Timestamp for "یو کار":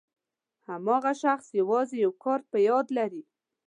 2.05-2.39